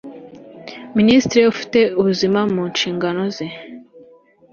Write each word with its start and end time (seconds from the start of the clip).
Minisitiri 0.97 1.41
ufite 1.53 1.79
Ubuzima 1.99 2.39
mu 2.53 2.61
nshingano 2.71 3.21
ze 3.35 3.47